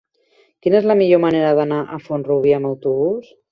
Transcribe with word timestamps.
Quina 0.65 0.79
és 0.79 0.87
la 0.91 0.95
millor 1.01 1.21
manera 1.27 1.53
d'anar 1.61 1.79
a 1.83 2.01
Font-rubí 2.09 2.57
amb 2.59 2.73
autobús? 2.73 3.33